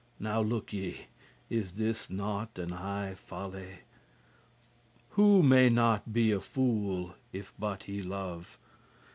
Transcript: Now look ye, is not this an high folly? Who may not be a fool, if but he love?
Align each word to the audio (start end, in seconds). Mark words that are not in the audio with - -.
Now 0.19 0.41
look 0.41 0.73
ye, 0.73 0.97
is 1.47 1.73
not 2.09 2.55
this 2.55 2.65
an 2.65 2.75
high 2.77 3.13
folly? 3.13 3.81
Who 5.09 5.43
may 5.43 5.69
not 5.69 6.11
be 6.11 6.31
a 6.31 6.39
fool, 6.41 7.13
if 7.31 7.53
but 7.59 7.83
he 7.83 8.01
love? 8.01 8.57